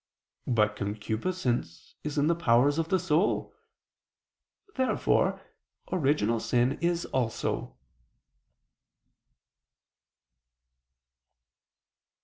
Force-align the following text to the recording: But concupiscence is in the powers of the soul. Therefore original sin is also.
But 0.47 0.75
concupiscence 0.75 1.93
is 2.03 2.17
in 2.17 2.25
the 2.25 2.33
powers 2.33 2.79
of 2.79 2.89
the 2.89 2.97
soul. 2.97 3.53
Therefore 4.75 5.39
original 5.93 6.39
sin 6.39 6.79
is 6.81 7.05
also. 7.05 7.77